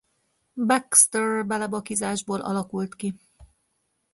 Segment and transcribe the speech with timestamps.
[0.65, 3.15] Baxxter-belebakizásból alakult ki.